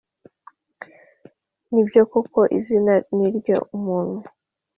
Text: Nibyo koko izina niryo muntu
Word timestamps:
Nibyo 1.71 2.01
koko 2.11 2.41
izina 2.57 2.93
niryo 3.17 3.57
muntu 3.83 4.25